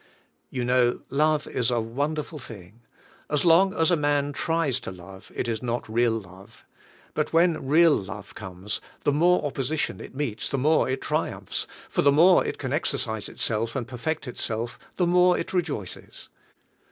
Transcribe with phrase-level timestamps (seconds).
[0.49, 2.81] You know love is a wonderful thing.
[3.29, 6.65] As long as a man tries to love it is not real love,
[7.13, 12.01] but when real love comes, the more opposition it meets the more it triumphs, for
[12.01, 16.29] the more it can exercise itself and perfect itself, the more it rejoices.